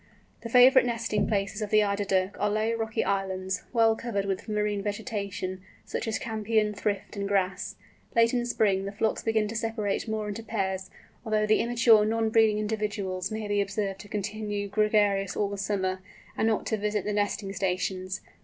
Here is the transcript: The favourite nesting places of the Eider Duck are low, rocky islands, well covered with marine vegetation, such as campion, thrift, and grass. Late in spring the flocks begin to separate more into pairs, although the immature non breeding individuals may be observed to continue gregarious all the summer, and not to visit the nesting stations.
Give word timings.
The 0.41 0.49
favourite 0.49 0.87
nesting 0.87 1.27
places 1.27 1.61
of 1.61 1.69
the 1.69 1.83
Eider 1.83 2.03
Duck 2.05 2.35
are 2.39 2.49
low, 2.49 2.73
rocky 2.73 3.03
islands, 3.05 3.61
well 3.71 3.95
covered 3.95 4.25
with 4.25 4.49
marine 4.49 4.81
vegetation, 4.81 5.61
such 5.85 6.07
as 6.07 6.17
campion, 6.17 6.73
thrift, 6.73 7.15
and 7.15 7.27
grass. 7.27 7.75
Late 8.15 8.33
in 8.33 8.43
spring 8.47 8.85
the 8.85 8.91
flocks 8.91 9.21
begin 9.21 9.47
to 9.49 9.55
separate 9.55 10.07
more 10.07 10.27
into 10.27 10.41
pairs, 10.41 10.89
although 11.23 11.45
the 11.45 11.59
immature 11.59 12.03
non 12.03 12.29
breeding 12.31 12.57
individuals 12.57 13.29
may 13.29 13.47
be 13.47 13.61
observed 13.61 13.99
to 13.99 14.07
continue 14.09 14.67
gregarious 14.69 15.35
all 15.37 15.49
the 15.49 15.57
summer, 15.59 16.01
and 16.35 16.47
not 16.47 16.65
to 16.65 16.77
visit 16.77 17.05
the 17.05 17.13
nesting 17.13 17.53
stations. 17.53 18.21